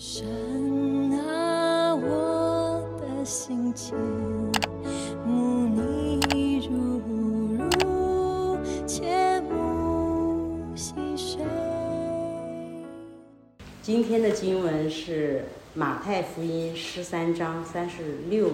[0.00, 0.24] 神
[1.26, 3.96] 啊，我的心情，
[5.26, 7.02] 慕你如
[7.58, 11.40] 如，切慕细水。
[13.82, 18.52] 今天的经文是马太福音十三章三十六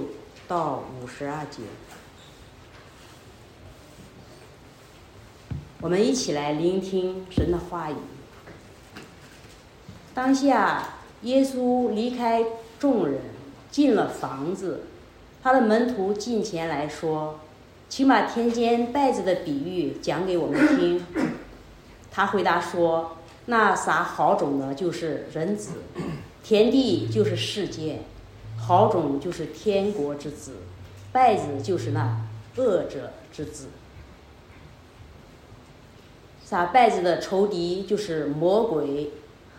[0.48, 1.60] 到五十二节。
[5.82, 7.96] 我们一起来聆听神的话语。
[10.14, 10.88] 当下，
[11.24, 12.44] 耶稣离开
[12.78, 13.20] 众人，
[13.70, 14.84] 进了房子。
[15.42, 17.40] 他的门徒近前来说
[17.88, 21.04] ：“请把田间稗子的比喻讲给我们听。
[22.10, 23.16] ”他回答说
[23.46, 25.72] ：“那撒好种的，就是人子；
[26.42, 28.00] 田地就是世界，
[28.56, 30.52] 好种就是天国之子，
[31.12, 32.20] 稗子就是那
[32.56, 33.66] 恶者之子。
[36.44, 39.10] 撒稗子的仇敌就是魔鬼，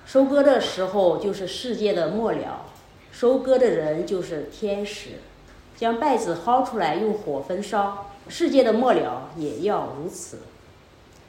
[0.06, 2.66] 收割的时候就是世界的末了，
[3.12, 5.14] 收割的人就是天使，
[5.76, 10.40] 将稗子薅出来用火焚烧，世界的末了也要如此。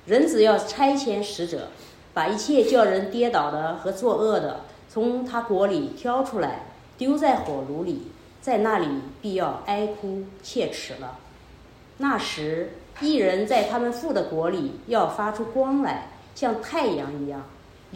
[0.05, 1.69] 人子要差遣使者，
[2.12, 6.67] 把一切叫人跌倒的和作恶的，从他国里挑出来，
[6.98, 8.86] 丢在火炉里，在那里
[9.23, 11.19] 必要哀哭切齿了。
[11.97, 17.42] 那时，一人在他们父的国里要发出光来，像太阳一样，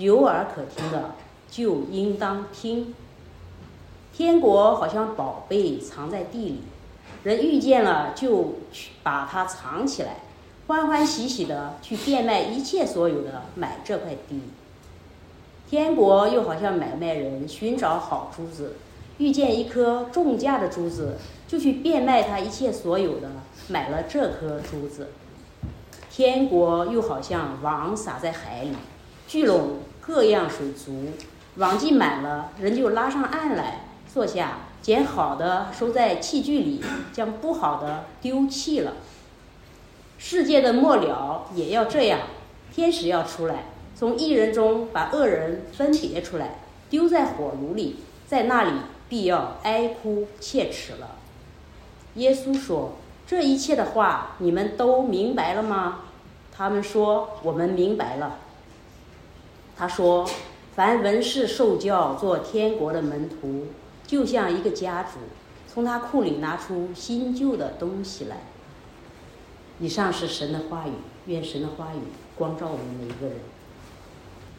[0.00, 1.14] 有耳可听的
[1.50, 2.94] 就应当听。
[4.14, 6.62] 天国好像宝贝藏在地里，
[7.22, 10.16] 人遇见了就去把它藏起来，
[10.66, 14.40] 欢欢喜喜的去变卖一切所有的买这块地。
[15.68, 18.76] 天国又好像买卖人寻找好珠子，
[19.18, 23.28] 遇见一颗重价的珠子，就去变卖他一切所有的，
[23.68, 25.10] 买了这颗珠子。
[26.10, 28.72] 天国又好像网撒在海里，
[29.28, 29.78] 聚拢
[30.10, 31.04] 各样水族，
[31.54, 36.82] 网既满了，人就拉上岸来，坐下，捡好的收在器具里，
[37.14, 38.94] 将不好的丢弃了。
[40.18, 42.22] 世界的末了也要这样，
[42.74, 46.56] 天使要出来，从一人中把恶人分别出来，
[46.90, 48.72] 丢在火炉里，在那里
[49.08, 51.18] 必要哀哭切齿了。
[52.14, 52.94] 耶稣说
[53.28, 56.00] ：“这一切的话，你们都明白了吗？”
[56.52, 58.38] 他们说：“我们明白了。”
[59.80, 60.28] 他说
[60.76, 63.68] ：“凡文士受教做天国的门徒，
[64.06, 65.20] 就像一个家主，
[65.66, 68.42] 从他库里拿出新旧的东西来。”
[69.80, 70.90] 以上是神的话语，
[71.24, 72.00] 愿神的话语
[72.36, 73.36] 光照我们每一个人。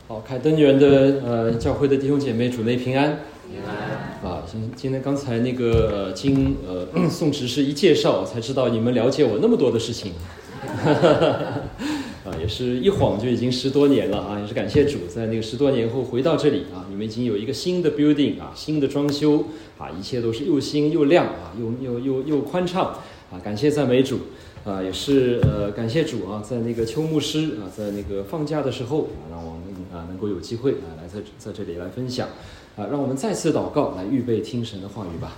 [0.08, 3.20] 好，凯登园的呃教会的弟兄姐妹，主内平安。
[3.48, 4.28] 平安。
[4.28, 10.14] 啊，今今天刚才那个经呃 宋执事一介绍，才知道你们了解我那么多的事情。
[12.52, 14.38] 是一晃就已经十多年了啊！
[14.38, 19.46] 也是感谢主，在那个十多年后回到这里啊，你们已经有一个新的 building 啊，新的装修
[19.78, 22.88] 啊，一切都是又新又亮啊，又又又又宽敞
[23.32, 23.40] 啊！
[23.42, 24.20] 感谢赞美主
[24.66, 24.84] 啊！
[24.84, 29.62] 也是呃感谢主啊，在那个邱牧师啊，在那个放假的时候啊，让我们
[29.94, 32.28] 啊能够有机会啊来在在这里来分享
[32.76, 35.38] 啊，让我们再次祷告来预备听神的话语吧。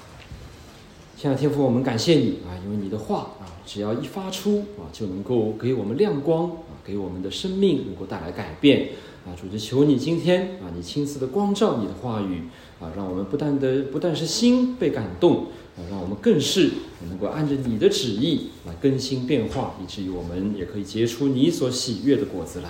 [1.16, 8.90] 亲爱的天父，我们感谢你啊，因为你的话啊，只要一发出啊，就能够给我们亮光啊，给我们的生命能够带来改变
[9.25, 9.31] 啊。
[9.40, 12.44] 主就求你今天啊，你亲自的光照你的话语
[12.79, 15.47] 啊，让我们不但的不但是心被感动
[15.78, 16.72] 啊，让我们更是
[17.09, 22.69] 能够按着你的旨意来更新变化，以至于我们也可以结出你所喜悦的果子来。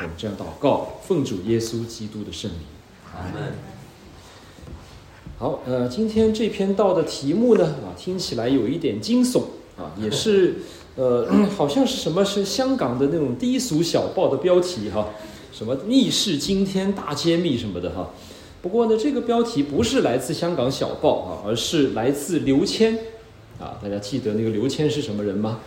[0.00, 2.60] 我们这样祷告，奉主耶稣基督的圣名，
[3.12, 3.52] 阿门。
[5.36, 9.42] 好，呃，今天这篇道的题目呢，啊，听起来有一点惊悚
[9.78, 10.56] 啊，也是，
[10.96, 15.10] 呃，好像是什么是香港的那种低俗小报的标题哈，
[15.52, 18.10] 什么密室惊天大揭秘什么的哈。
[18.60, 22.98] 不过呢，这个标题不是来自香港小报啊，而是来自刘谦
[23.60, 23.78] 啊。
[23.80, 25.60] 大家记得那个刘谦是什么人吗？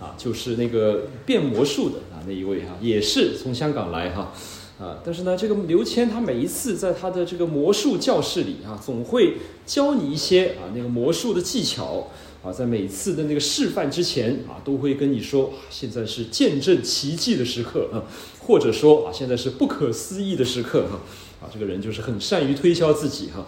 [0.00, 4.32] 啊，就是那个变魔术的啊那一位哈，也是从香港来哈。
[4.78, 9.34] 啊，但是呢，这个刘谦他每一次在他的这个魔术教室里啊，总会
[9.66, 12.06] 教你一些啊那个魔术的技巧
[12.42, 18.04] 啊，在每次的那个示范之前啊，都会跟你说，现在是见证奇迹的时刻啊，
[18.40, 21.00] 或者说啊，现在是不可思议的时刻哈，
[21.40, 23.46] 啊，这个人就是很善于推销自己哈。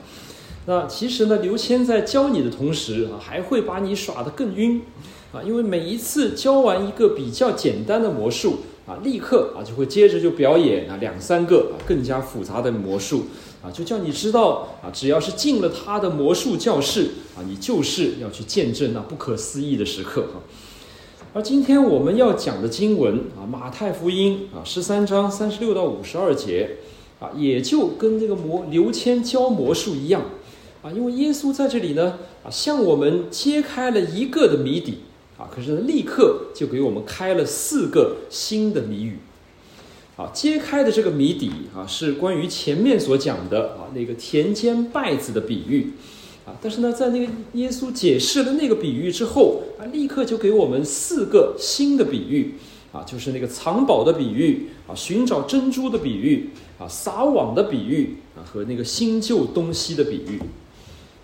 [0.67, 4.83] 那其实呢，刘谦在教你的同时啊，还会把你耍得更晕
[5.33, 8.61] 啊，因为每一次教完一个比较简单的魔术。
[8.87, 13.27] 啊，立刻啊就会接着就表演啊两三个啊更加复杂的魔术
[13.63, 20.41] 啊，就叫你知道啊，只要是进了他的魔术教室啊，你就是要去见证那不可思议的时刻哈。
[21.33, 26.79] 而今天我们要讲的经文啊，《马太福音》啊十三章三十六到五十二节
[27.21, 30.23] 啊，也就跟这个魔刘谦教魔术一样，
[30.83, 35.01] 啊，因为耶稣在这里呢，啊，向我们揭开了一个的谜底，
[35.37, 39.19] 啊，可是呢，立刻就给我们开了四个新的谜语，
[40.21, 45.93] 啊，揭开的这个谜底啊，是关于前面所讲的啊那个田间稗子的比喻，
[46.45, 52.57] 啊，但是呢，在那个耶稣解释了那个比喻之后，啊，立刻就给我们四个新的比喻。
[52.93, 60.41] 啊，就是那个藏宝的比喻啊，寻找珍珠的比喻啊，撒网的比喻啊，和那个新旧东西的比喻，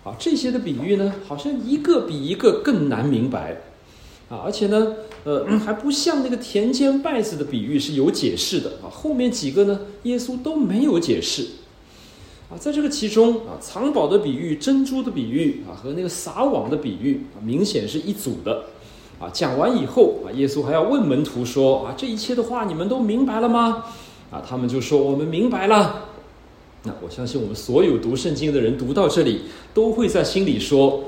[0.05, 3.63] 啊，这些的比喻呢，好像一个比一个更难明白，
[4.29, 4.93] 啊，而且呢，
[5.23, 11.47] 呃，还不像那个田间稗子的比喻是有解释的啊，后面几个呢，耶稣都没有解释，
[12.49, 18.65] 啊，在这个其中啊，藏宝的比喻、珍珠的比喻啊，和那个撒网的比喻啊，明显是一组的。
[19.19, 23.85] 啊，讲完以后啊，耶稣还要问门徒说：“啊，这一切的话你们都明白了吗？”
[24.29, 26.09] 啊，他们就说：“我们明白了。”
[26.85, 31.05] 那我相信我们所有读圣经的人读到这里，都会在心里说：“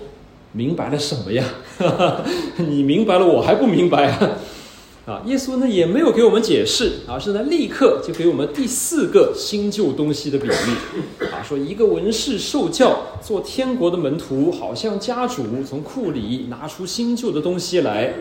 [0.53, 1.45] 明白了什么呀？
[2.57, 4.37] 你明白了，我还不明白啊！”
[5.09, 18.13] 啊，耶稣呢也没有给我们解释，而是呢立刻就给我们第四个新旧东西的比喻，啊，说一个文士受教做天国的门徒，好像家主从库里拿出新旧的东西来，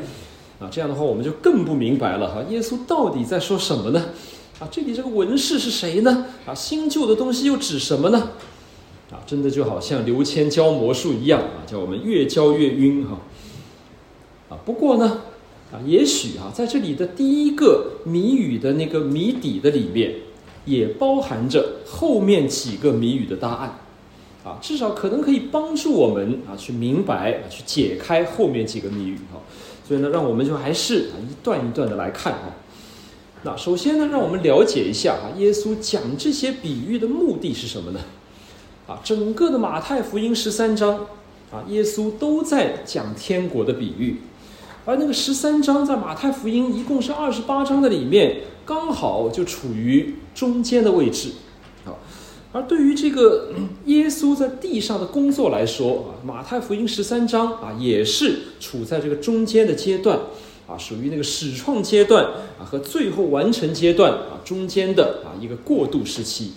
[0.59, 4.07] 啊，这样的话我们就更不明白了哈，耶稣到底在说什么呢？
[4.59, 6.25] 啊，这里这个文士是谁呢？
[6.47, 8.31] 啊，新旧的东西又指什么呢？
[9.11, 13.19] 啊，真的就好像刘谦教魔术一样啊，叫我们越教越晕哈。
[14.49, 15.21] 啊不过呢。
[15.71, 20.15] 啊，也许啊，在这里的第一个谜语的那个谜底的里面，
[20.65, 23.79] 也包含着后面几个谜语的答案，
[24.45, 29.43] 啊，至少可能可以帮助我们啊去明白去解开后面几个谜语哈。
[29.87, 32.57] 所以呢，让我们就还是啊一段一段的来看啊。
[33.43, 38.01] 那首先呢，让我们了解一下啊，耶稣讲这些比喻的目的是什么呢？
[38.87, 41.07] 啊，整个的马太福音十三章
[41.53, 44.23] 啊，耶稣都在讲天国的比喻。
[44.89, 51.33] 而那个十三章在马太福音一共是二十八章的里面，刚好就处于中间的位置，
[51.85, 51.93] 啊，
[52.53, 53.51] 而对于这个
[53.85, 60.21] 耶稣在地上的工作来说啊，马太福音十三章啊也是处在这个中间的阶段，
[60.67, 62.25] 啊，属于那个始创阶段
[62.59, 66.53] 啊和最后完成阶段啊中间的啊一个过渡时期。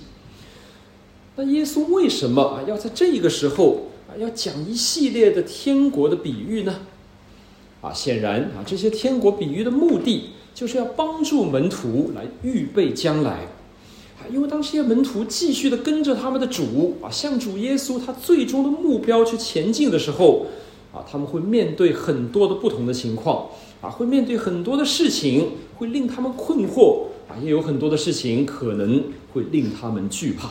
[1.35, 6.79] 那耶稣为什么啊要在这个时候啊要讲一系列的天国的比喻呢？
[7.81, 13.47] 啊，显然啊，这些天国比喻的目的就是要帮助门徒来预备将来，
[14.19, 20.45] 啊，因为当这些门徒继续的跟着他们的主啊，向主耶稣他最终的目标去前进的时候，
[20.93, 23.47] 啊，他们会面对很多的不同的情况，
[23.81, 30.49] 啊，会面对很多的事情，会令他们困惑，啊，也有很多的事情可能会令他们惧怕，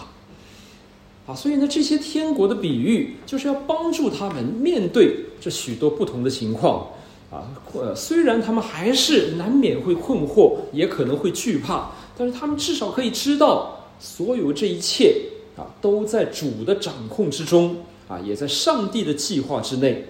[1.32, 6.88] 啊，所以呢，这些天国的比喻就是要帮助他们面对这许多不同的情况。
[7.30, 15.14] 啊，呃，虽然他们还是难免会困惑，也可能会惧怕，但是他们至少可以知道，所有这一切
[15.56, 17.76] 啊，都在主的掌控之中，
[18.08, 20.06] 啊，也在上帝的计划之内，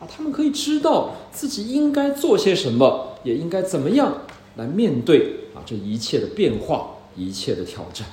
[0.00, 4.22] 啊，他们可以知道自己应该做些什么，也应该怎么样
[4.56, 8.08] 来面对啊这一切的变化，一切的挑战。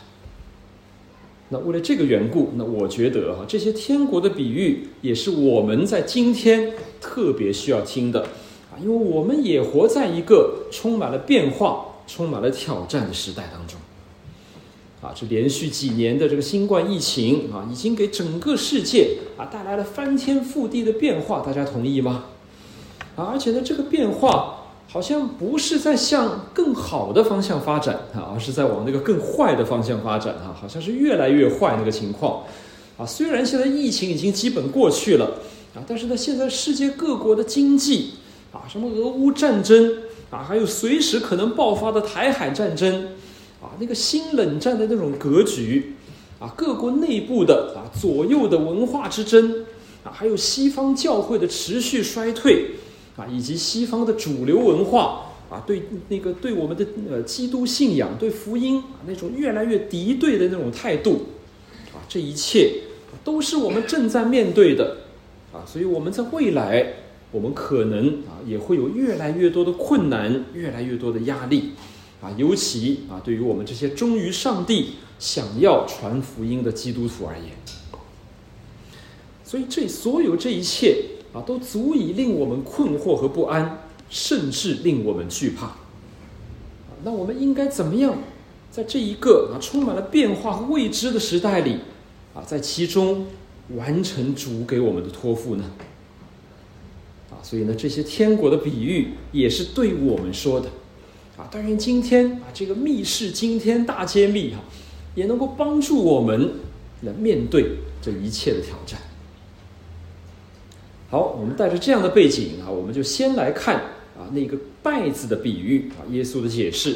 [1.50, 8.28] 那为了这个缘故，那我觉得哈，这些天国的比喻也是我们在今天特别需要听的。
[8.72, 13.78] 啊，因为我们也活在一个充满了变化、充满了挑战的时代当中。
[15.02, 22.26] 啊，这连续几年的这个新冠疫情啊，已经给整个世界啊带来了翻天覆地的变化，大家同意吗？
[23.16, 32.44] 啊，而且呢，这个变化好像不是在向更好的方向发展啊，而是在往那个更坏的方向发展啊，好像是越来越坏那个情况。
[32.96, 35.26] 啊，虽然现在疫情已经基本过去了
[35.74, 38.12] 啊，但是呢，现在世界各国的经济。
[38.52, 39.94] 啊，什么俄乌战争
[40.30, 43.06] 啊，还有随时可能爆发的台海战争，
[43.62, 45.94] 啊，那个新冷战的那种格局，
[46.38, 49.66] 啊，各国内部的啊左右的文化之争，
[50.04, 52.72] 啊，还有西方教会的持续衰退，
[53.16, 61.28] 啊，以及西方的主流文化啊，对那个对我们的呃基督信仰、对福音啊那种越来越敌对的那种态度，
[61.94, 62.82] 啊，这一切
[63.24, 64.98] 都是我们正在面对的，
[65.54, 66.96] 啊，所以我们在未来。
[67.32, 71.72] 我们可能啊也会有越来越多的困难，越来越多的压力，
[72.22, 77.48] 啊，尤其啊对于我们这些忠于上帝、想要传福音的基督徒而言，
[79.46, 85.78] 所以这所有这一切啊都足以令我们困惑和不安，甚至令我们惧怕。
[87.04, 88.18] 那我们应该怎么样
[88.70, 91.78] 在这一个啊充满了变化和未知的时代里，
[92.34, 93.28] 啊，在其中
[93.76, 95.64] 完成主给我们的托付呢？
[97.44, 100.70] 所以呢，这些天国的比喻也是对我们说的。
[101.38, 104.60] 啊，但愿今天啊，这个密室惊天大揭秘哈，
[105.16, 106.52] 也能够帮助我们
[107.02, 109.00] 来面对这一切的挑战。
[111.10, 113.76] 好，我们带着这样的背景啊，我们就先来看
[114.18, 116.96] 啊那个拜字的比喻啊，耶稣的解释。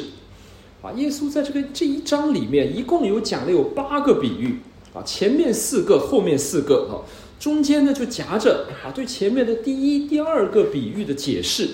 [0.82, 4.56] 啊，耶稣在这个这一章里面一共有讲了有八个比喻
[4.94, 7.02] 啊，前面四个，后面四个哈，
[7.38, 11.68] 中间呢就夹着啊对前面的第一、第二个比喻的解释。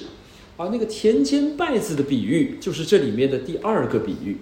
[0.58, 4.36] 啊，那个田间稗子的比喻就是这里面的第二个比喻。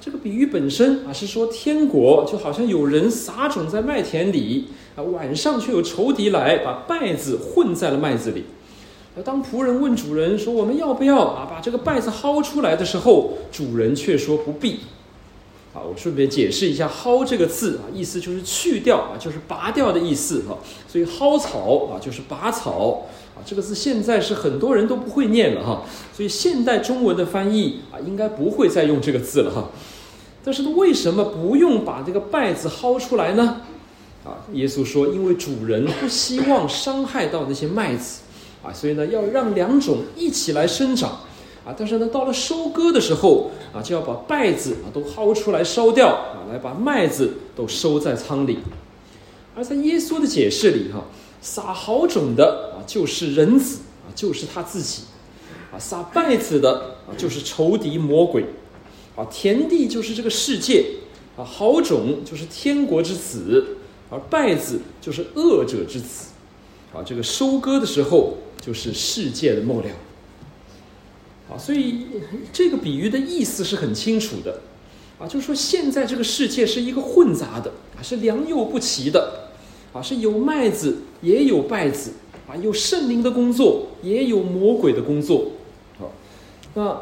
[0.00, 8.44] 这个比喻本身啊是说天国就好像有人撒种在麦田里，啊，晚上却有仇敌来把稗子混在了麦子里。
[9.16, 14.80] 啊，当仆人问主人说我们要不要啊把这个稗子薅出来的时候，主人却说不必。
[15.74, 20.58] 啊，我顺便解释一下“薅”这个字啊，意思就是去掉啊，就是拔掉的意思哈。
[20.88, 23.06] 所以薅草啊，就是拔草
[23.36, 23.44] 啊。
[23.44, 25.82] 这个字现在是很多人都不会念了哈。
[26.16, 29.68] 所以现代中文的翻译啊，应该不会再用这个字了哈。
[30.42, 33.60] 但是为什么不用把这个“稗”字薅出来呢？
[34.24, 38.22] 啊，耶稣说，因为主人不希望伤害到那些麦子
[38.62, 41.20] 啊，所以呢，要让两种一起来生长。
[41.76, 48.58] 但是呢，到了收割的时候啊，就要把稗子啊都薅出来烧掉啊，来把麦子都收在仓里。
[49.54, 51.04] 而在耶稣的解释里，哈，
[51.42, 55.02] 撒好种的啊就是人子啊，就是他自己
[55.72, 58.44] 啊；撒稗子的啊就是仇敌魔鬼
[59.16, 60.86] 啊；田地就是这个世界
[61.36, 63.76] 啊；好种就是天国之子，
[64.10, 66.28] 而稗子就是恶者之子
[66.94, 67.02] 啊。
[67.04, 69.88] 这个收割的时候就是世界的末了。
[71.50, 72.06] 啊，所以
[72.52, 74.60] 这个比喻的意思是很清楚的，
[75.18, 79.50] 啊，就是说现在这个世界是一个混杂的，啊，是良莠不齐的，
[79.92, 82.12] 啊，是有麦子也有稗子，
[82.46, 85.52] 啊，有圣灵的工作也有魔鬼的工作，
[85.98, 86.04] 啊，
[86.74, 87.00] 那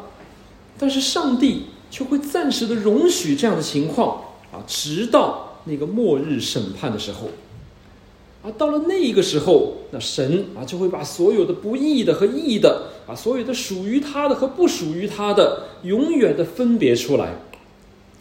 [0.79, 4.23] 但是上帝却会暂时的容许这样的情况，
[4.53, 7.29] 啊，直到那个末日审判的时候。
[8.43, 17.35] 啊，到了那个时候，那神啊就会把所有的不义的和义的啊，所有的属于他的和不属于他的，永远的分别出来。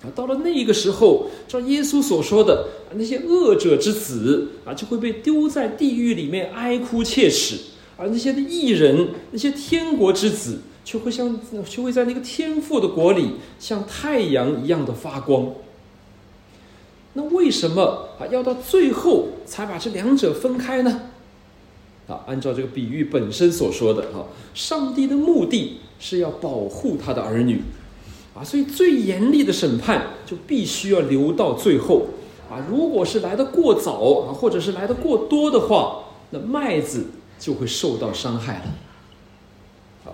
[0.04, 7.56] 啊，到了那个时候，照耶稣所说的，那些恶者之子啊，就会被丢在地狱里面哀哭切齿；
[7.98, 15.54] 而那些的义人，那些天国之子，却会像却会在那个天父的国里，像太阳一样的发光。
[17.14, 21.10] 那为什么啊要到最后才把这两者分开呢？
[22.08, 27.62] 啊，按照这个比喻本身所说的啊，上帝的目的是要保护他的儿女，
[28.36, 32.08] 啊，所以最严厉的审判就必须要留到最后，
[32.50, 37.06] 啊，如果是来的过早啊，或者是来的过多的话，那麦子
[37.40, 38.66] 就会受到伤害了。
[40.06, 40.14] 啊，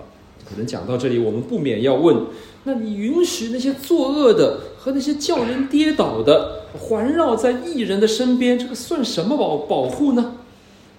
[0.49, 2.25] 可能讲到这里，我们不免要问：
[2.63, 6.61] 那你允许那些作恶的和那些叫人跌倒的？
[6.79, 10.37] 环绕在艺人的身边，这个算什么保保护呢？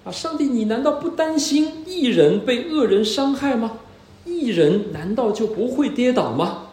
[0.05, 3.79] 啊，上帝，你难道不担心艺人被恶人伤害吗？
[4.25, 6.65] 艺人难道就不会跌倒吗？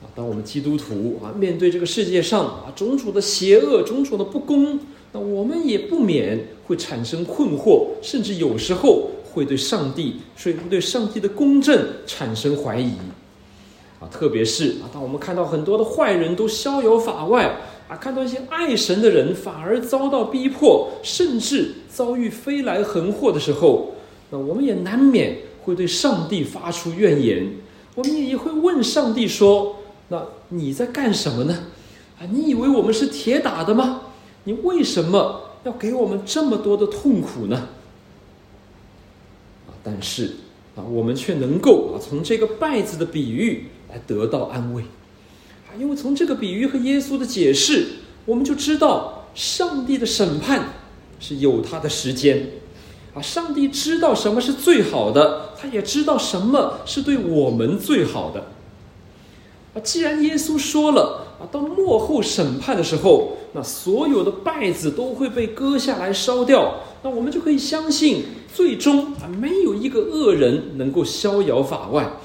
[0.00, 4.78] 啊，当我们基督徒啊，面对这个世界上啊种种的邪恶、种种的不公，
[5.12, 12.92] 那我们也不免会产生困惑，甚至有时候会对上帝，所以对上帝的公正产生怀疑。
[13.98, 17.56] 啊，特别是啊，当我们看到很多的坏人都逍遥法外
[17.92, 23.92] 啊，看到一些爱神的人反而遭到逼迫，甚至遭遇飞来横祸的时候，
[24.30, 27.52] 那我们也难免会对上帝发出怨言。
[27.94, 29.76] 我们也会问上帝说
[30.08, 31.66] ：“那你在干什么呢？
[32.18, 34.00] 啊，你以为我们是铁打的吗？
[34.44, 37.68] 你为什么要给我们这么多的痛苦呢？”
[39.68, 40.36] 啊，但是
[40.76, 43.66] 啊，我们却能够啊，从这个败子的比喻。
[43.92, 44.82] 来得到安慰，
[45.78, 47.86] 因为从这个比喻和耶稣的解释，
[48.26, 50.74] 我们就知道上帝的审判
[51.18, 52.50] 是有他的时间，
[53.14, 58.46] 啊，上帝知道什么是最好的，他也知道什么是对我们最好的，
[59.74, 68.24] 啊，既然耶稣说了，啊，到末后审判的时候，那所有的败子都会被割下来烧掉，那我们就可以相信，
[68.54, 72.18] 最终啊，没有一个恶人能够逍遥法外。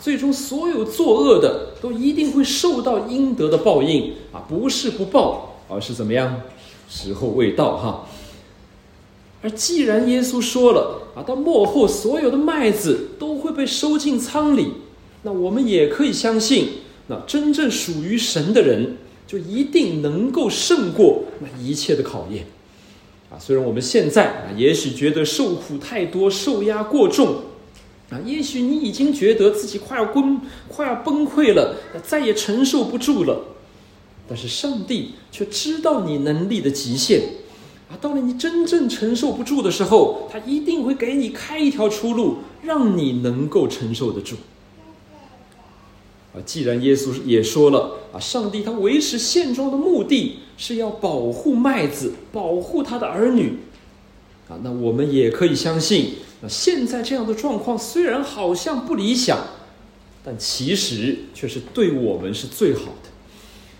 [0.00, 4.44] 最终所有作恶的都一定会受到应得的报应啊！
[4.48, 6.40] 不是不报，而是怎么样？
[6.88, 8.06] 时候未到哈。
[9.42, 14.68] 而既然耶稣说了啊，到末后所有的麦子都会被收进仓里，
[15.22, 16.68] 那我们也可以相信
[17.08, 18.96] 那真正属于神的人，
[19.26, 22.46] 就一定能够胜过那一切的考验。
[23.30, 27.36] 啊，虽然我们现在啊，也许觉得受苦太多，受压过重，
[28.12, 30.38] 啊，也许你已经觉得自己快要崩、
[30.68, 33.40] 快要崩溃了，再也承受不住了。
[34.28, 37.22] 但是上帝却知道你能力的极限，
[37.90, 44.36] 啊，到了你真正承受不住的时候，他一定会给你开一条出路，让你能够承受得住。
[46.34, 53.58] 啊，既然耶稣也说了啊，上帝他维持现状的目的是要保护麦子，保护他的儿女，
[54.48, 59.38] 啊，那我们也可以相信，那现在这样的状况虽然好像不理想，
[60.24, 63.08] 但其实却是对我们是最好的。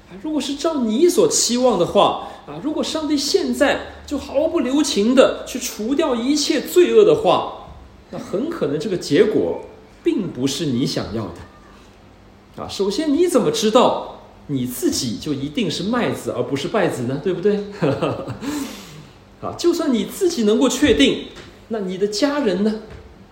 [0.09, 7.67] 啊，如果是照你所期望的话，啊，如果上帝现在就毫不留情的去除掉一切罪恶的话，
[8.11, 9.65] 那很可能这个结果
[10.05, 12.63] 并不是你想要的。
[12.63, 17.21] 啊，首先你怎么知道你自己就一定是麦子而不是稗子呢？
[17.25, 17.65] 对不对？
[19.43, 21.27] 啊，就算你自己能够确定，
[21.73, 22.83] 那你的家人呢？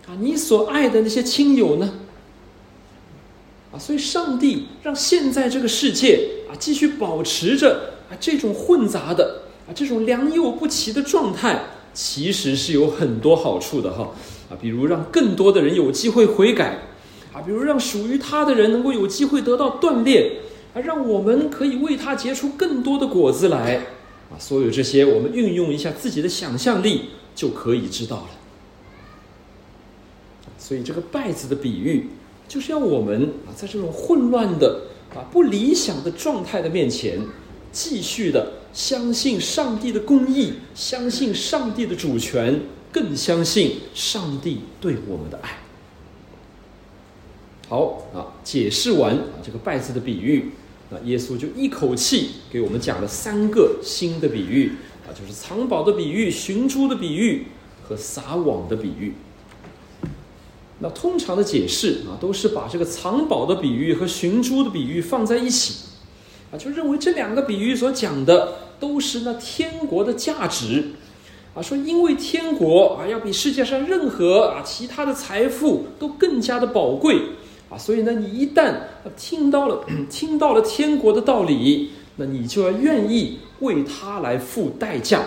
[0.09, 1.93] 啊，你所爱的那些亲友呢？
[3.71, 14.15] 啊，所以上帝让现在这个世界啊继续保持着啊这种混杂的啊这种良莠不齐的状态，其实是有很多好处的哈。
[14.49, 16.79] 啊，比如让更多的人有机会悔改。
[17.35, 20.33] 啊，比如让属于他的人能够有机会得到锻炼，
[20.75, 23.77] 啊，让我们可以为他结出更多的果子来，
[24.31, 28.29] 啊，所有这些我们运用一下自己的想象力就可以知道了。
[30.59, 32.09] 所以这个稗子的比喻，
[32.47, 34.83] 就是要我们啊，在这种混乱的
[35.15, 37.21] 啊不理想的状态的面前，
[37.73, 42.61] 继续的相信上帝的公义，相信上帝的主权，
[42.93, 45.59] 更相信上帝对我们的爱。
[47.69, 50.51] 好啊，解释完啊这个稗子的比喻，
[50.91, 54.73] 那耶稣就一口气给我们讲了三个新的比喻
[55.13, 57.47] 就是藏宝的比喻、寻珠的比喻
[57.83, 59.15] 和撒网的比喻。
[60.79, 65.75] 那通常的解释啊，都是把这个藏宝的比喻和寻珠的比喻放在一起
[66.51, 70.93] 啊，就认为这两个比喻所讲的都是那天国的价值
[71.55, 77.21] 啊，说因为天国啊要比世界上任何啊其他的财富都更加的宝贵。
[77.69, 78.75] 啊，所以呢，你一旦
[79.17, 81.91] 听到了 听到了天国的道理，
[82.21, 85.21] 那你就要愿意为他来付代价。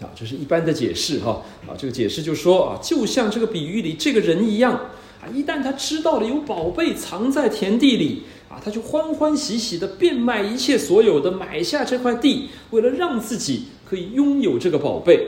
[0.00, 1.42] 啊，这是一般的解释哈。
[1.66, 4.72] 啊，这个解释就说啊，就像这个比喻里这个人一样
[5.20, 15.26] 啊，一旦他知道了有宝贝藏在田地里啊，他就欢欢喜喜的变卖一切所有的买下这块地，为了让自己可以拥有这个宝贝。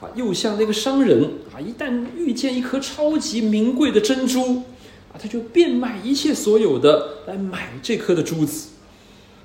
[0.00, 4.62] 啊，又像那个商人啊，一旦遇见一颗超级名贵的珍珠。
[5.10, 8.68] 啊，他就变卖一切所有的来买这颗的珠子，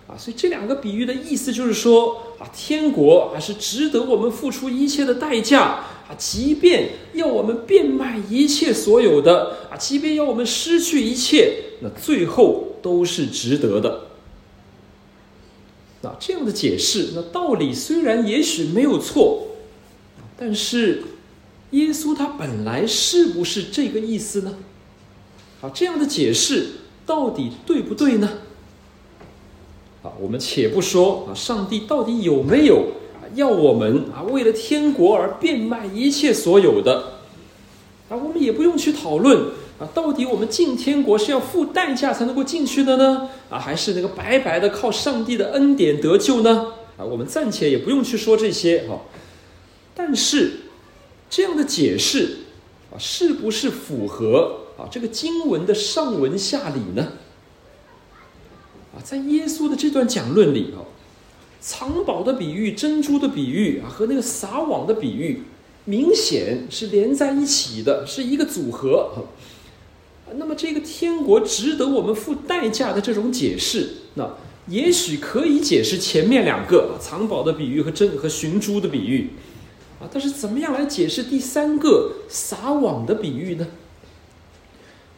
[0.06, 14.08] 啊，所以这两个比喻的意思就是说，啊，天国啊是值得我们付出一切的代价，啊，即便要我们变卖一切所有的，啊，即便要我们失去一切，那最后都是值得的。
[16.02, 19.48] 那这样的解释，那道理虽然也许没有错，
[20.36, 21.02] 但是
[21.72, 24.56] 耶稣他本来是不是这个意思呢？
[25.62, 26.72] 啊，这样的解释
[27.06, 28.30] 到底对不对呢？
[30.04, 32.88] 啊，我们且不说啊，上帝到底有没有
[33.36, 37.14] 要我们啊为了天国而变卖一切所有的？
[38.10, 39.46] 啊，我们也不用去讨论
[39.80, 43.30] 啊，到底我们进天国是要付代价才能够进去的呢？
[43.50, 46.74] 啊，还是那个白白的靠上帝的恩典得救呢？
[46.98, 49.02] 啊，我们暂且也不用去说这些哈。
[49.96, 50.64] 但是
[51.30, 52.40] 这样的解释
[52.92, 54.58] 啊，是不是符合？
[54.78, 57.14] 啊，这个经文的上文下理呢？
[58.96, 60.86] 啊，在耶稣的这段讲论里啊，
[61.60, 65.44] 藏宝的比喻、珍珠的比喻啊，和那个撒网的比喻，
[65.86, 69.26] 明显是连在一起的，是一个组合。
[70.36, 74.36] 那么，这个天国值得我们付代价的这种解释，那
[74.68, 79.30] 也许可以解释前面两个藏宝的比喻和珍和寻珠的比喻
[80.00, 83.68] 啊，但是怎么样来解释第三个撒网的比喻呢？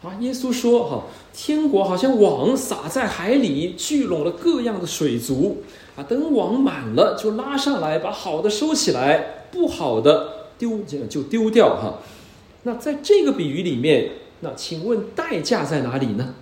[0.05, 5.63] 啊，耶稣说：“哈，天国好像网撒在海里，聚拢了各样的水族。
[5.95, 11.69] 啊，等网满了，就拉上来，把好的收起来，不好的丢就丢掉。
[11.69, 11.99] 哈，
[12.63, 16.35] 那在这个比喻里面，那请问代价在哪里呢？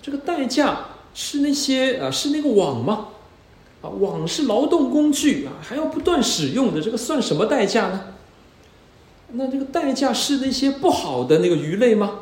[0.00, 3.08] 这个代价是那些啊，是那个网吗？
[3.82, 8.04] 啊，网是劳动工具啊，还要不断使用的，这个算什么代价呢？”
[9.32, 12.20] 那这个代价是那些不好的那个鱼类吗？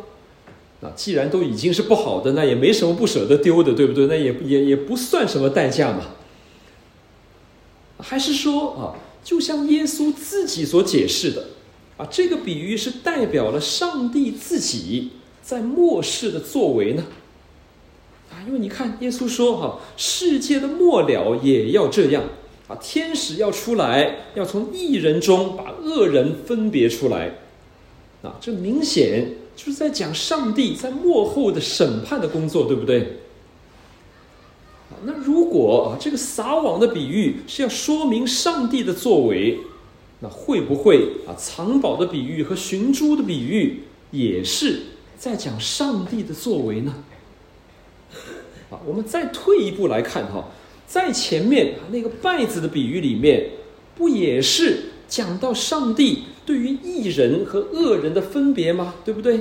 [0.81, 4.07] 啊，既然都已经是不好的，那也没什么不舍得丢的，对不对？
[4.07, 6.03] 那也也也不算什么代价嘛。
[7.99, 8.95] 还是说啊，
[9.25, 11.49] 就像耶稣自己所解释的
[11.97, 15.11] 啊，这个比喻是代表了上帝自己
[15.43, 17.05] 在末世的作为呢？
[18.31, 22.23] 啊，因为你看，耶稣说哈，世界的末了也要这样
[22.69, 27.33] 啊，天使要出来，要从异人中把恶人分别出来。
[28.23, 33.21] 啊，这明显就是在讲上帝在幕后的审判的工作，对不对？
[34.91, 39.59] 啊，那如果啊，这个撒网的比喻是要说明上帝的作为，
[40.21, 44.81] 那会不会啊，藏宝的比喻和寻珠的比喻也是
[45.17, 46.93] 在讲上帝的作为呢？
[48.71, 50.49] 啊，我们再退一步来看哈，
[50.89, 53.51] 在前面那个拜子的比喻里面，
[53.95, 56.25] 不也是讲到上帝？
[56.47, 58.95] 对于义人和恶人的分别吗？
[59.05, 59.37] 对不对？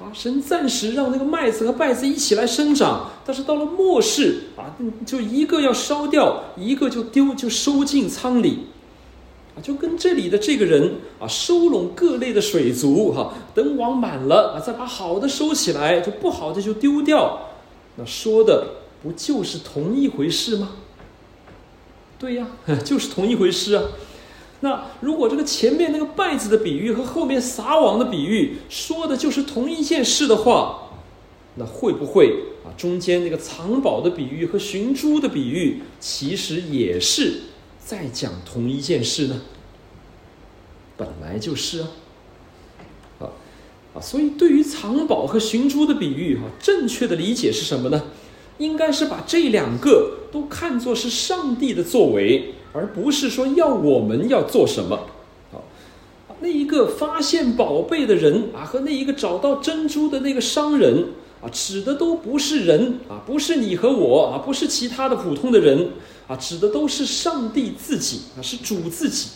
[0.00, 4.74] 啊，神暂时让那个麦子和稗子一起来生长，但是到了末世啊，
[5.06, 8.66] 就一个要烧掉，一个就丢，就收进仓里，
[9.56, 17.50] 啊，就跟这里的这个人啊，收拢各类的水族哈，等网满了啊，再把好的收起来，就不好的就丢掉，
[17.94, 18.66] 那说的
[19.04, 20.76] 不就是同一回事吗？
[22.18, 22.48] 对呀，
[22.84, 23.84] 就是同一回事啊。
[24.60, 30.90] 那如果这个前面那个稗子的比喻和后面撒网的比喻说的就是同一件事的话，
[31.56, 37.42] 那会不会啊中间那个藏宝的比喻和寻珠的比喻其实也是
[37.78, 39.42] 在讲同一件事呢？
[40.96, 41.88] 本来就是啊，
[43.18, 43.28] 啊
[43.94, 48.02] 啊，所以对于藏宝和寻珠的比喻哈，正确的理解是什么呢？
[48.58, 52.54] 应该是把这两个都看作是上帝的作为。
[52.76, 55.06] 而不是说要我们要做什么，
[55.52, 55.62] 好，
[56.40, 61.04] 那一个发现宝贝的人啊，和那一个找到珍珠的那个商人
[61.40, 65.90] 啊，指的都不是人啊，不是你和我啊，不是其他的普通的人
[66.26, 69.28] 啊，指的都是上帝自己啊，是主自己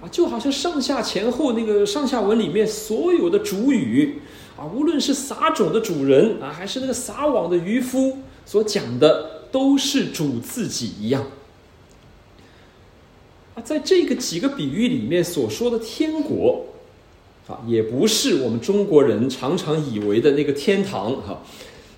[0.00, 4.22] 啊，就好像上下前后那个上下文里面所有的主语
[4.60, 11.24] 啊，无论是撒种的主人啊，还是那个撒网的渔夫所讲的，都是主自己一样。
[13.54, 16.66] 啊在这个几个比喻里面所说的天国，
[17.48, 21.42] 啊，也不是我们中国人常常以为的那个天堂，哈，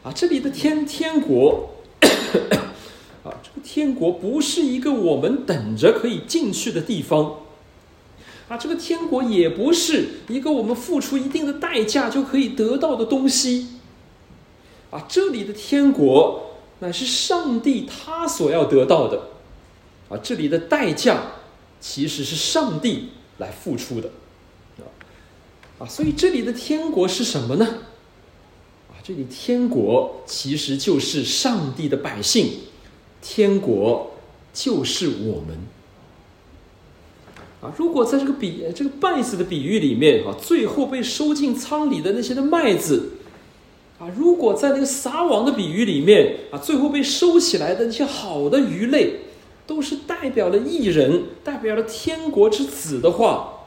[0.04, 1.70] 啊，这里的天天国，
[3.24, 7.40] 啊，这个天国不是一个我们等着可以进去的地方，
[8.52, 13.78] 啊，这个天国也不是一个我们付出一定的代价就可以得到的东西，
[14.90, 19.30] 啊，这里的天国乃是上帝他所要得到的，
[20.10, 21.32] 啊，这里的代价。
[21.80, 24.10] 其实是上帝来付出的，
[25.80, 27.66] 啊，所以这里的天国是什么呢？
[28.88, 32.52] 啊，这里天国其实就是上帝的百姓，
[33.20, 34.12] 天国
[34.52, 35.58] 就是我们。
[37.62, 43.12] 啊，如果在这个比这个稗子的比喻里面，啊，最后被收进仓里的那些的麦子，
[43.98, 49.20] 啊，如果在那个撒网的比喻里面，啊，最后被收起来的那些好的鱼类。
[49.64, 53.60] 都是代表了异人，代表了天国之子的话，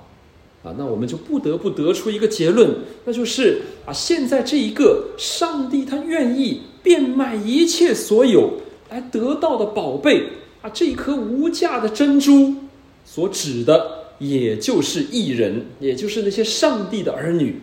[0.62, 2.70] 啊，那我们就不得不得出一个结论，
[3.06, 8.56] 那就是啊，现在这一个上帝他愿意变卖一切所有
[8.90, 10.28] 来得到的宝贝
[10.62, 12.54] 啊，这一颗无价的珍珠，
[13.06, 17.62] 所指的也就是异人，也就是那些上帝的儿女，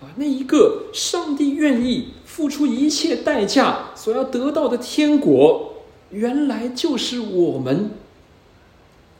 [0.00, 5.70] 啊，那一个上帝愿意付出一切代价所要得到的天国。
[6.10, 7.92] 原来就是我们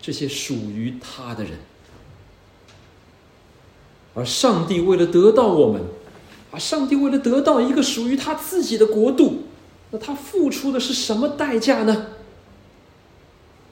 [0.01, 1.53] 这些属于他的人，
[4.15, 5.83] 而上帝为了得到我们，
[6.51, 9.45] 啊，上帝为了得到一个属于他自己的国度，
[9.91, 12.09] 那他付出的是什么代价呢？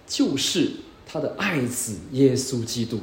[0.07, 0.73] 就是
[1.11, 3.01] 他的爱子耶稣基督。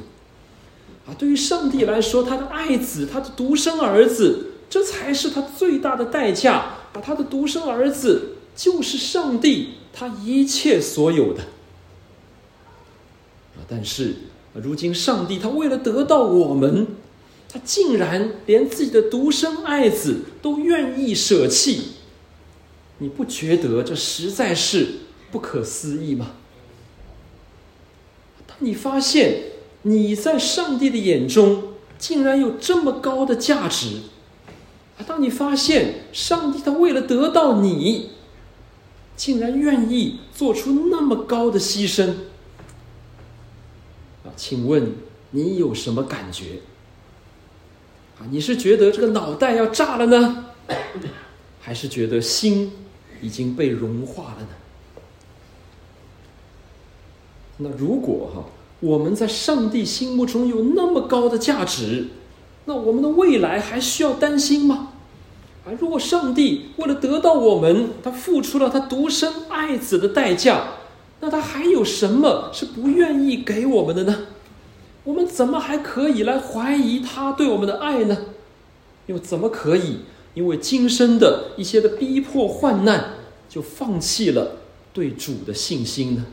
[1.06, 6.54] 啊，对于上帝来说，他的爱子，他的独生儿子，这才是他最大的代价。
[6.92, 9.74] 啊，他的独生儿子就是上帝。
[9.90, 11.42] 他一切所有的
[13.56, 14.14] 啊，但是
[14.54, 16.86] 如今上帝他为了得到我们，
[17.48, 21.94] 他竟然连自己的独生爱子都愿意舍弃，
[22.98, 24.88] 你不觉得这实在是
[25.32, 26.32] 不可思议吗？
[28.58, 29.42] 你发现
[29.82, 34.00] 你在上帝的眼中竟然有这么高的价值
[34.98, 38.10] 啊，当你发现上帝他为了得到你。
[39.16, 42.08] 竟然愿意做出那么高的牺牲
[44.22, 44.30] 啊？
[44.36, 44.92] 请问
[45.32, 46.60] 你有什么感觉？
[48.20, 50.44] 啊，你是觉得这个脑袋要炸了呢，
[51.60, 52.70] 还是觉得心
[53.20, 54.48] 已经被融化了呢？
[57.58, 58.44] 那如果哈，
[58.80, 62.06] 我们在上帝心目中有那么高的价值，
[62.66, 64.90] 那我们的未来还需要担心吗？
[65.66, 70.74] 啊，如果上帝为了得到我们，他付出了他独生爱子的代价，
[71.20, 74.26] 那他还有什么是不愿意给我们的呢？
[75.04, 78.16] 我们怎么还可以来怀疑他对我们的爱呢？
[79.06, 80.00] 又怎么可以
[80.34, 83.14] 因为今生的一些的逼迫患难，
[83.48, 84.58] 就放弃了
[84.92, 86.26] 对主的信心呢？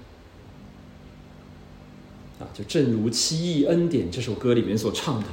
[2.40, 5.26] 啊，就正如《七亿恩典》这首歌里面所唱的：“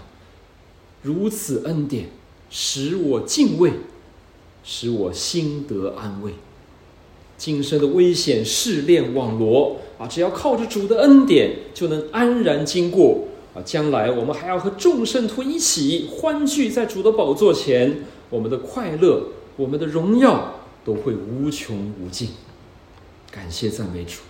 [1.03, 2.11] 如此恩典，
[2.49, 3.73] 使我敬畏，
[4.63, 6.35] 使我心得安慰。
[7.37, 13.59] 今生的危险试炼网罗啊，只要靠着主的恩典，就能安然经过啊。
[13.65, 19.25] 将来我们还要和众圣徒一起欢聚在主的宝座前，我们的快乐，
[19.57, 22.29] 我们的荣耀都会无穷无尽。
[23.33, 24.21] 感谢赞美主。”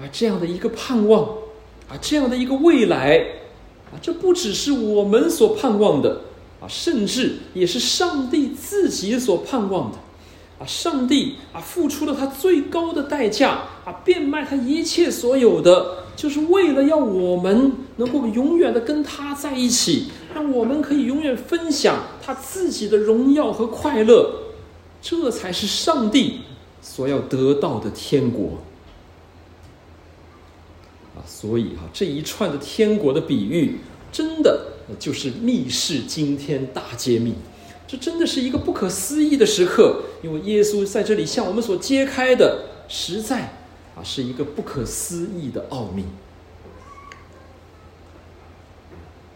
[0.00, 1.24] 啊，这样的一个盼望，
[1.88, 3.18] 啊，这样的一个未来，
[3.92, 6.20] 啊，这不只是我们所盼望的，
[6.60, 9.98] 啊，甚至也是上帝自己所盼望的，
[10.60, 24.32] 啊，上帝啊，付出了他最高的代价，啊，变卖他一切所有的，就是为了要我们能够永远的跟他在一起，让我们可以永远分享他自己的荣耀和快乐，
[25.02, 26.42] 这才是上帝
[26.80, 28.58] 所要得到的天国。
[31.26, 33.78] 所以哈，这一串的天国的比喻，
[34.10, 34.66] 真的
[34.98, 37.34] 就是密室惊天大揭秘。
[37.86, 43.60] 这真的是一个不可思议的时刻，因为耶稣在这里向我们所揭开的，实在
[43.94, 46.04] 啊是一个不可思议的奥秘。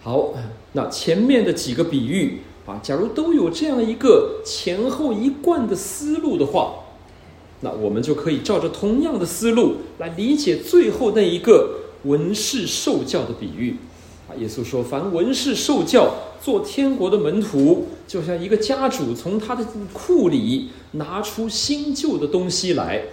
[0.03, 0.35] 好，
[0.73, 6.82] 那前面的几个比喻啊，假如都有这样一个前后一贯的思路的话，
[7.63, 11.79] 那我们就可以照着同样的思路来理解最后那一个。
[12.05, 13.77] 文士受教的比喻，
[14.29, 23.05] 啊，耶稣说：“凡文士受教做天国的门徒，就像一个家主从他的库里拿出新旧的东西来。”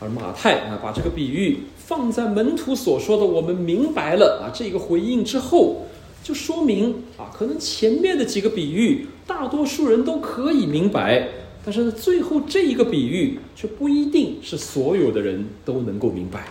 [0.00, 5.86] 而马太啊，把这个比喻放在门徒所说的“我们明白了”啊这个回应之后，
[6.22, 11.26] 就说明啊，可能前面的几个比喻大多数人都可以明白，
[11.64, 16.44] 但是呢，最后这一个比喻却不一定是所有的人都能够明白。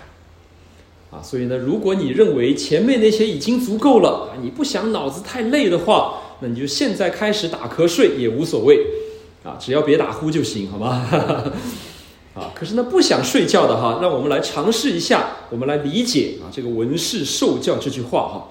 [1.11, 8.79] 啊，所以呢，如果你认为前面那些已经足够了，你不想脑子太累的话，那你就现在开始打瞌睡也无所谓，
[9.43, 11.05] 啊，只要别打呼就行，好吗？
[12.33, 18.49] 啊，可是呢，不想睡觉的哈，让我们来尝试一下，我们来理解啊，这个文士受教这句话哈。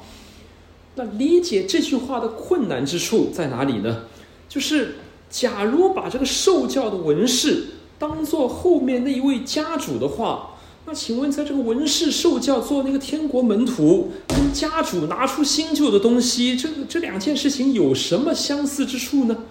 [0.95, 4.05] 那理解这句话的困难之处在哪里呢？
[4.49, 4.95] 就是
[5.33, 7.65] 假如把这个受教的文士
[7.99, 10.51] 当做后面那一位家主的话。
[10.85, 19.45] 那请问，在这个文士受教做那个天国门徒，跟家主拿出新旧的东西，这这两件事情有什么相似之处呢？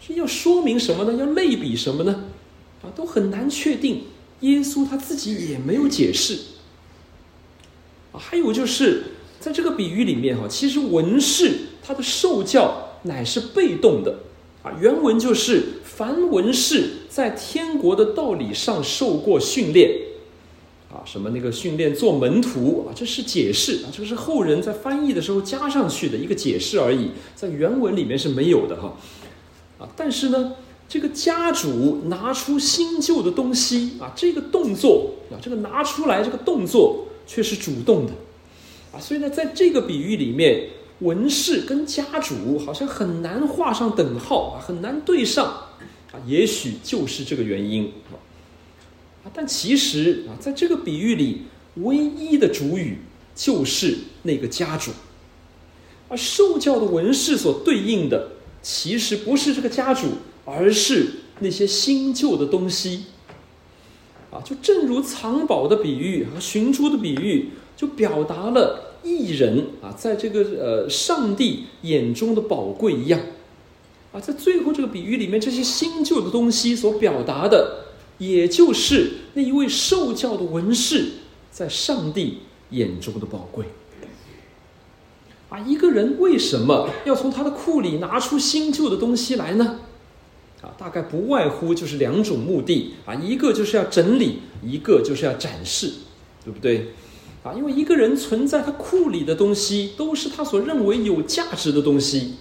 [0.00, 1.18] 是要说明什么呢？
[1.18, 2.26] 要类比什么呢？
[2.82, 4.04] 啊，都很难确定。
[4.42, 6.38] 耶稣他自己也没有解释。
[8.12, 9.02] 啊，还有就是
[9.40, 14.20] 在这个比喻里面哈，其实文士他的受教乃是被动的。
[14.80, 19.90] 原文就是凡文士在天国的道理上受过训练。
[20.90, 28.96] 啊，什么那个训练做门徒啊，这是解释啊，这是后人在翻译的时候加上去的一个解释而已，在原文里面是没有的哈。
[29.78, 30.54] 啊，但是呢，
[30.88, 38.12] 这个家主拿出新旧的东西啊，这个动作啊，这个拿出来这个动作却是主动的，
[38.90, 47.92] 啊，所以呢，在这个比喻里面，文士跟家主好像很难画上等号啊，很难对上啊，也许就是这个原因
[49.24, 49.30] 啊。
[49.32, 51.42] 但其实啊，在这个比喻里，
[51.76, 52.98] 唯一的主语
[53.34, 54.90] 就是那个家主，
[56.08, 58.32] 而受教的文士所对应的，
[58.62, 63.04] 其实不是这个家主，而是那些新旧的东西。
[64.30, 73.20] 啊，就正如藏宝的比喻和寻珠的比喻，就表达了艺人啊，在这个呃上帝眼中的宝贵一样。
[74.12, 77.84] 啊，在最后这个比喻里面，这些新旧的东西所表达的。
[78.18, 81.06] 也就是那一位受教的文士，
[81.52, 82.38] 在上帝
[82.70, 83.66] 眼中的宝贵。
[85.48, 89.78] 啊，一个人为什么要从他的库里拿出新旧的东西来呢？
[90.62, 95.92] 啊，大概不外乎就是两种目的啊，一个就是要整理，一个就是要展示，
[96.44, 96.88] 对不对？
[97.42, 102.34] 啊，因为一个人存在他库里的东西，都是他所认为有价值的东西。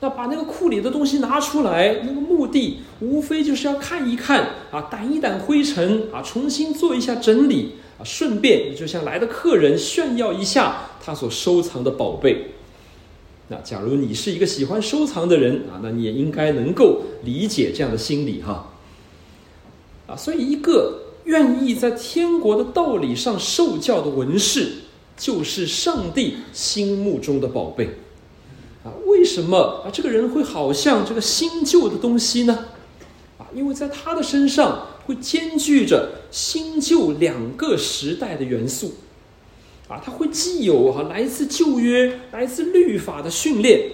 [0.00, 12.50] 那把那个库里的东西拿出来，那个目的无非就是要看一看啊，掸一掸灰尘啊，重新做一下整理啊，顺便就像来的客人炫耀一下他所收藏的宝贝。
[13.48, 18.72] 那假如你是一个喜欢收藏的人啊，那你也应该能够理解这样的心理哈。
[20.06, 24.72] 啊，所以一个愿意在天国的道理上受教的文士，
[25.16, 27.90] 就是上帝心目中的宝贝。
[28.84, 32.66] 啊，为什么啊这个人会好像这个新旧的东西呢？
[33.38, 38.94] 啊，因为在他的身上会兼具着新旧两个时代的元素。
[39.86, 43.90] 啊，他会既有啊来自旧约、来自律法的训练，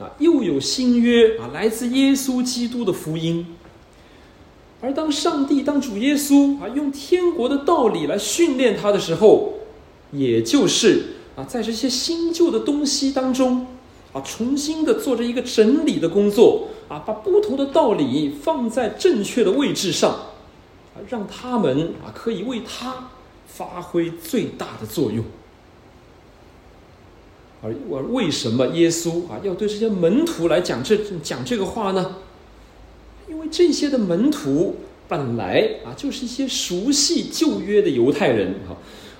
[0.00, 3.46] 啊，又有新约啊来自耶稣基督的福音。
[4.82, 9.54] 而当上帝、当主耶稣啊用天国的道理来训练他的时候，
[10.10, 11.04] 也就是
[11.36, 13.68] 啊在这些新旧的东西当中
[14.12, 20.10] 啊重新的做着一个整理的工作啊，把不同的道理放在正确的位置上
[20.94, 23.08] 啊，让他们啊可以为他。
[23.44, 25.22] 发挥最大的作用，
[27.62, 32.16] 而而为什么耶稣啊要对这些门徒来讲这讲这个话呢？
[33.52, 34.74] 这些的门徒
[35.06, 38.72] 本来啊就是一些熟悉旧约的犹太人啊，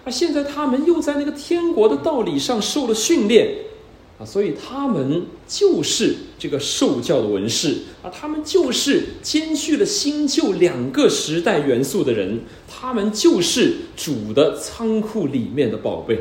[0.04, 3.48] 而现在他们又在那个天国的道理上受了训练
[4.18, 4.24] 啊。
[4.24, 16.18] 所以他们就是这个受教的文士啊，他们就是兼具了新旧两个时代元素的人，他们就是主的仓库里面的宝贝。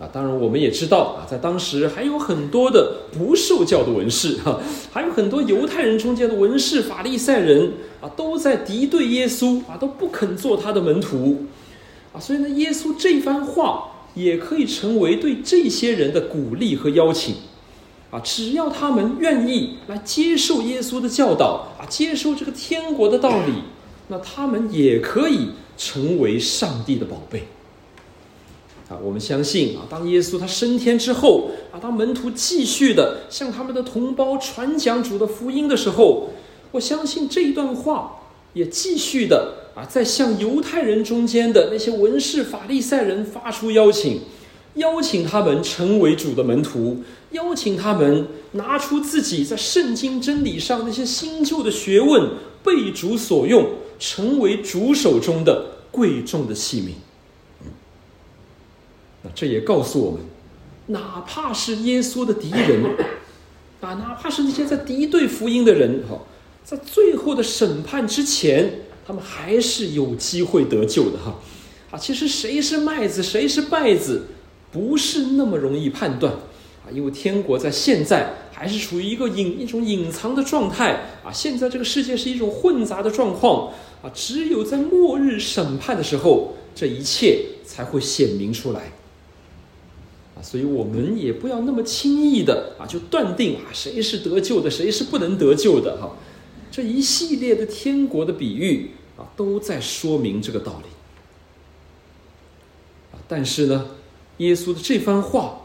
[0.00, 4.58] 啊，当然我们也知道啊，在当时还有很多的不受教的文士哈，
[4.90, 11.44] 还有很多犹太人中间的文士、法利赛人啊，都在敌对耶稣啊，都不肯做他的门徒
[12.12, 13.86] 啊，所以呢，耶稣这番话。
[14.12, 17.36] 也可以成为对这些人的鼓励和邀请，
[18.10, 23.62] 啊，只要他们愿意来接受耶稣的教导，啊，接受这个天国的道理，
[24.08, 27.44] 那他们也可以成为上帝的宝贝。
[28.90, 36.30] 啊，我们相信啊，当耶稣他升天之后，啊，当门徒继续的向他们的同胞传讲主的福音的时候，
[36.72, 38.20] 我相信这一段话
[38.52, 39.54] 也继续的。
[39.76, 44.22] 啊，在向犹太人中间的那些文士、法利赛人发出邀请，
[44.74, 52.30] 邀请他们成为主的门徒，邀请他们拿出自己在圣经真理上那些新旧的学问，
[52.64, 53.64] 被主所用，
[54.00, 56.88] 成为主手中的贵重的器皿。
[59.22, 60.20] 那这也告诉我们，
[60.86, 62.84] 哪怕是耶稣的敌人，
[63.80, 66.20] 啊，哪怕是那些在敌对福音的人，哈，
[66.64, 68.82] 在最后的审判之前。
[69.06, 71.34] 他们还是有机会得救的哈，
[71.90, 74.26] 啊，其实谁是麦子，谁是稗子，
[74.70, 80.92] 不是那么容易判断啊，因为天国在现在还是处于一个隐一种隐藏的状态
[81.24, 88.92] 啊，现在这个世界是一种混杂的状况啊，只有在末日审判的时候，这一切才会显明出来，
[90.42, 96.16] 所以我们也不要那么轻易的啊，就断定啊谁是得救的，谁是不能得救的哈，
[96.70, 99.26] 这一系列的天国的比喻啊。
[99.36, 100.88] 都在说明这个道理
[103.12, 103.20] 啊！
[103.28, 103.90] 但是呢，
[104.38, 105.62] 耶稣的这番话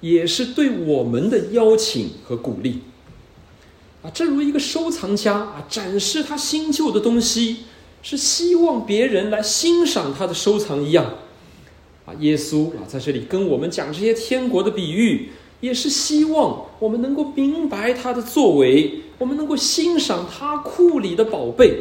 [0.00, 2.80] 也是对我们的邀请和鼓励
[4.02, 4.10] 啊！
[4.10, 7.64] 正如一个收藏家啊，展示他新旧的东西，
[8.02, 11.14] 是希望别人来欣赏他的收藏一样
[12.08, 12.16] 啊！
[12.20, 15.28] 耶稣啊，在这里跟我们讲这些天国的比喻，
[15.60, 21.80] 也是希望我们能够明白他的作为，我们能够欣赏他库里的宝贝。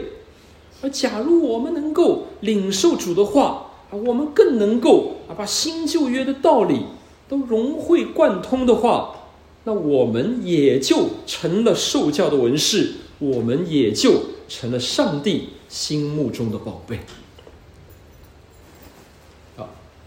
[0.81, 6.81] 而假如我们能够领受主的话啊，我们更能够啊把新旧约的道理
[7.29, 9.15] 都融会贯通的话，
[9.63, 16.99] 那我们也就成了受教的文士，我们也就成了上帝心目中的宝贝。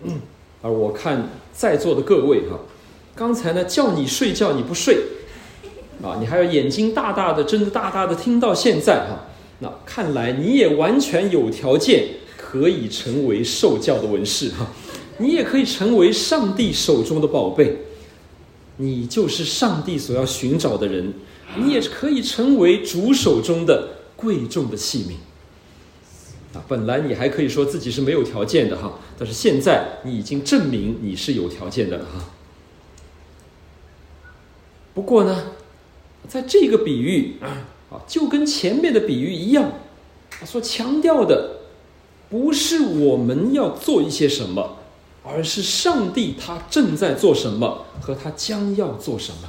[0.02, 0.20] 嗯，
[0.62, 2.58] 而我看在座的各位哈，
[3.14, 4.96] 刚才呢叫你睡觉你不睡，
[6.02, 9.26] 啊，你还要眼睛大大的睁着大大的听到现在哈。
[9.58, 14.66] 那看来你也完全有条件可以成为受教的文士哈，
[15.18, 17.76] 你也可以成为上帝手中的宝贝，
[18.78, 21.12] 你就是上帝所要寻找的人，
[21.58, 25.12] 你也可以成为主手中的贵重的器皿。
[26.54, 32.24] 啊，本来你还可以说自己是没有条件的哈，但是现在你已经证明你是有条件的了哈。
[34.94, 35.52] 不过呢，
[36.28, 37.66] 在这个比喻啊。
[38.06, 39.72] 就跟前面的比喻一样，
[40.44, 41.56] 所强调的
[42.28, 44.76] 不是我们要做一些什么，
[45.24, 49.48] 而是上帝他正在做什么和他将要做什么。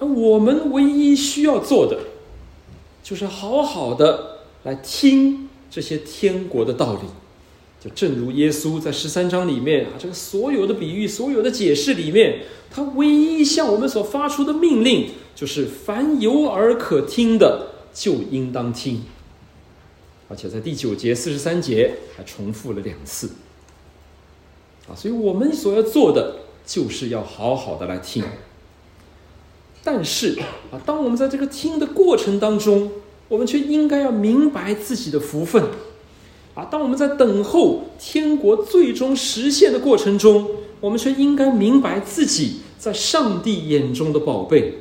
[0.00, 2.00] 而我们唯一需要做的，
[3.04, 7.00] 就是好好的来听这些天国的道理。
[7.82, 19.02] 就正如耶稣在十三章里面啊，这个所有的比喻、所有的解释里面，他唯一向我们所发出的命令，就是凡有耳可听的，就应当听。
[20.28, 23.32] 而且在第九节、四十三节还重复了两次。
[24.88, 28.22] 啊，所以我们所要做的，就是要好好的来听。
[29.82, 30.38] 但是
[30.70, 32.90] 啊，当我们在这个听的过程当中，
[33.34, 35.64] 我们却应该要明白自己的福分。
[36.54, 40.48] 啊，当我们在等候天国最终实现的过程中，
[40.80, 44.74] 我们却应该明白自己在上帝眼中的宝贝。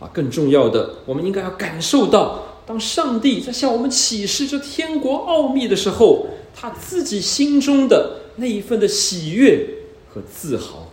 [0.00, 9.68] 啊，更重要的，我们应该要感受到，当上帝在向我们启示这天国奥秘的时候，他自己心中的那一份的喜悦
[10.08, 10.88] 和自豪。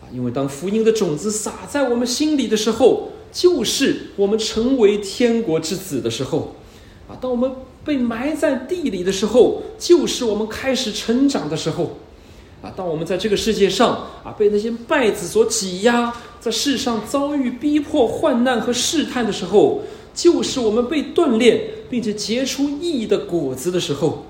[0.00, 6.54] 啊，因为当福音的种子撒在我们心里的时候，就是我们成为天国之子的时候。
[7.06, 7.52] 啊，当我们
[7.84, 11.98] 被埋在地里的时候，就是我们开始成长的时候，
[12.62, 12.72] 啊！
[12.74, 13.90] 当我们在这个世界上
[14.24, 16.10] 啊被那些败子所挤压，
[16.40, 19.82] 在世上遭遇逼迫、患难和试探的时候，
[20.14, 21.60] 就是我们被锻炼
[21.90, 24.24] 并且结出意义的果子的时候。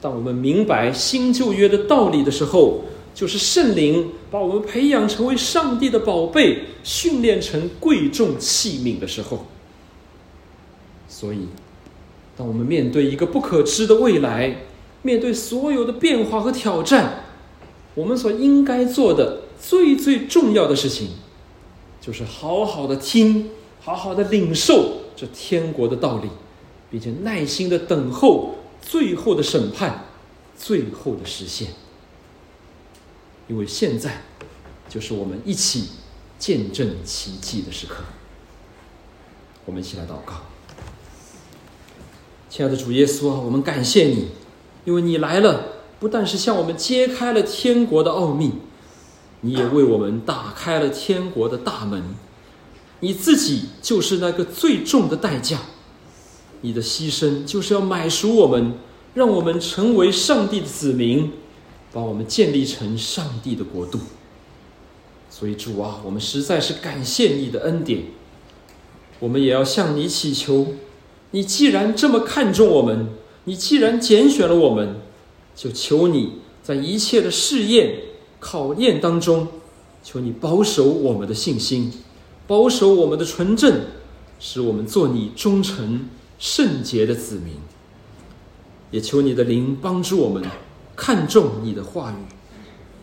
[0.00, 2.84] 当我们明白新旧约的道理的时候，
[3.20, 9.44] 就是圣灵把我们培养成为上帝的宝贝，训练成贵重器皿的时候。
[11.06, 11.40] 所以。
[12.36, 14.62] 当我们面对一个不可知的未来，
[15.02, 17.24] 面对所有的变化和挑战，
[17.94, 21.08] 我们所应该做的最最重要的事情，
[22.00, 23.50] 就是好好的听，
[23.82, 26.30] 好好的领受这天国的道理，
[26.90, 30.06] 并且耐心的等候最后的审判，
[30.56, 31.68] 最后的实现。
[33.50, 34.22] 因为现在，
[34.88, 35.88] 就是我们一起
[36.38, 38.04] 见证奇迹的时刻。
[39.64, 40.34] 我们一起来祷告。
[42.48, 44.28] 亲爱的主耶稣啊，我们感谢你，
[44.84, 45.64] 因为你来了，
[45.98, 48.52] 不但是向我们揭开了天国的奥秘，
[49.40, 52.04] 你也为我们打开了天国的大门。
[53.00, 55.58] 你自己就是那个最重的代价，
[56.60, 58.74] 你的牺牲就是要买赎我们，
[59.14, 61.32] 让我们成为上帝的子民，
[61.92, 63.98] 帮我们建立成上帝的国度。
[65.28, 68.02] 所以主啊，我们实在是感谢你的恩典，
[69.20, 70.74] 我们也要向你祈求。
[71.30, 73.08] 你既然这么看重我们，
[73.44, 74.96] 你既然拣选了我们，
[75.54, 78.00] 就求你在一切的试验、
[78.40, 79.46] 考验当中，
[80.02, 81.92] 求你保守我们的信心，
[82.48, 83.82] 保守我们的纯正，
[84.40, 87.54] 使我们做你忠诚圣洁的子民。
[88.90, 90.42] 也求你的灵帮助我们
[91.00, 92.14] 看重你的话语，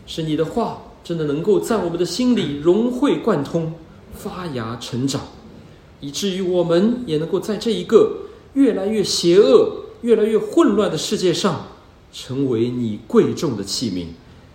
[0.06, 3.74] 使你的话真的能够在我们的心里融会贯通、
[4.14, 5.22] 发芽成长。
[5.98, 11.66] 以至于我们也能够在这一个越来越邪恶、越来越混乱的世界上，
[12.12, 14.06] 成为你贵重的器皿，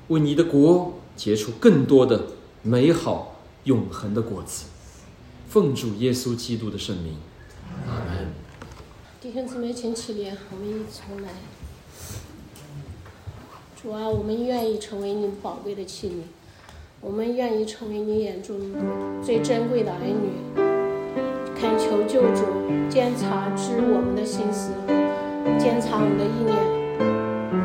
[0.08, 2.28] 为你的国结出更多的
[2.62, 4.68] 美好、永恒的果子。
[5.50, 7.18] 奉主耶稣基督的圣名，
[7.90, 8.32] 阿门。
[9.20, 11.30] 弟兄姊妹，请起立，我们一起重来。
[13.84, 16.14] 主啊，我们愿意成为你宝贵的器皿，
[17.02, 18.56] 我们愿意成为你眼中
[19.22, 20.30] 最珍贵的儿女。
[21.54, 22.46] 恳求救主
[22.88, 24.72] 监察知我们的心思，
[25.60, 26.56] 监察我们的意念，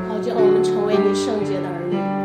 [0.09, 2.18] 好叫我们成为你圣洁的儿女。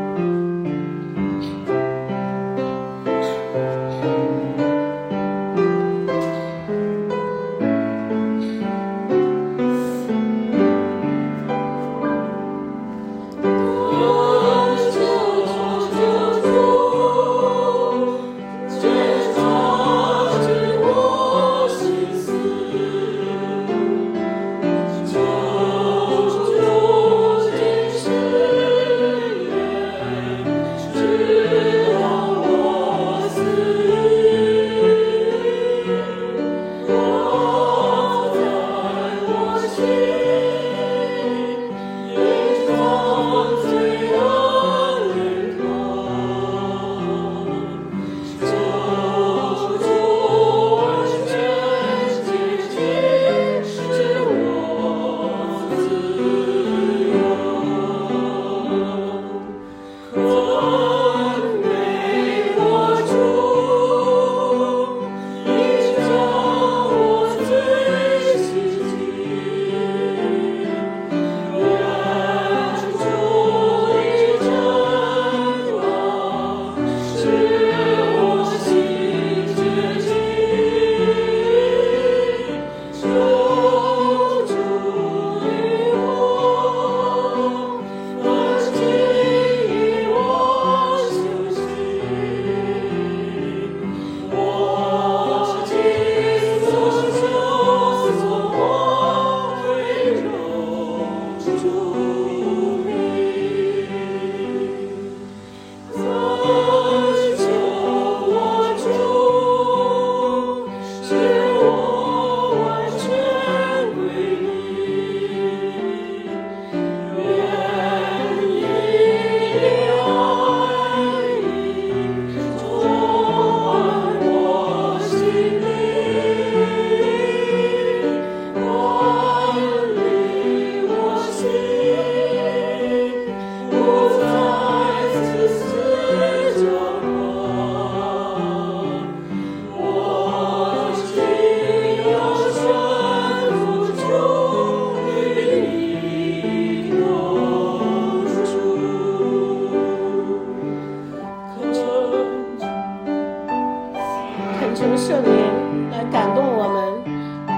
[154.95, 156.83] 圣灵来感动我们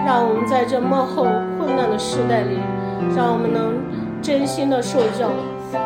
[0.05, 1.23] 让我们在这幕后
[1.59, 2.57] 混乱的时代里
[3.15, 3.73] 让我们能
[4.21, 5.29] 真心的受教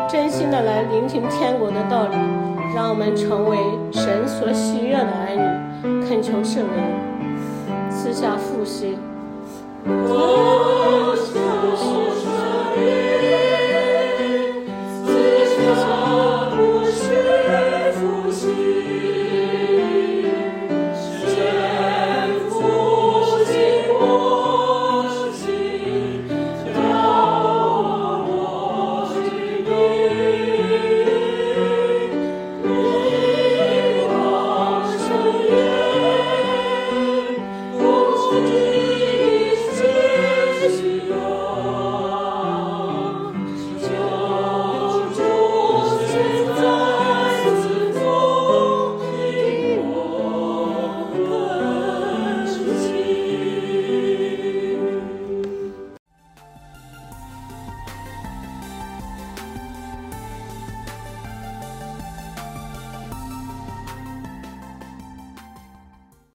[0.07, 2.15] 真心的来聆听天国的道理
[2.75, 3.57] 让我们成为
[3.91, 5.33] 神所喜悦的儿
[5.83, 8.97] 女恳求圣灵赐下复习